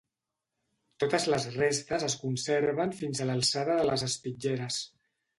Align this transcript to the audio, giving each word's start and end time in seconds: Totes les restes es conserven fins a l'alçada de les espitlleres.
Totes 1.01 1.25
les 1.33 1.43
restes 1.57 2.05
es 2.07 2.15
conserven 2.21 2.93
fins 3.01 3.21
a 3.21 3.27
l'alçada 3.31 3.75
de 3.81 3.85
les 3.91 4.05
espitlleres. 4.09 4.81